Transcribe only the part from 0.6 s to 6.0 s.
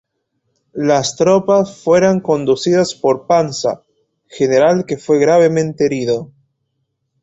Las tropas fueran conducidas por Pansa, general que fue gravemente